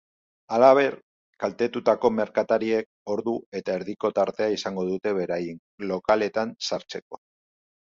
Halaber, 0.55 0.95
kaltetutako 1.43 2.11
merkatariek 2.21 2.89
ordu 3.17 3.37
eta 3.63 3.77
erdiko 3.83 4.15
tartea 4.23 4.51
izango 4.59 4.91
dute 4.93 5.17
beraien 5.23 5.65
lokaletan 5.95 6.61
sartzeko. 6.75 7.27